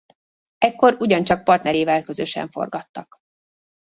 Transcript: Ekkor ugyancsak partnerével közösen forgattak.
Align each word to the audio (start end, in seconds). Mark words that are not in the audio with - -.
Ekkor 0.57 0.95
ugyancsak 0.99 1.43
partnerével 1.43 2.03
közösen 2.03 2.49
forgattak. 2.49 3.15